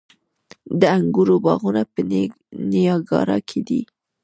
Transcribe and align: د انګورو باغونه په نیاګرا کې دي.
د 0.79 0.81
انګورو 0.97 1.35
باغونه 1.45 1.81
په 1.93 1.99
نیاګرا 2.71 3.37
کې 3.49 3.59
دي. 3.67 3.81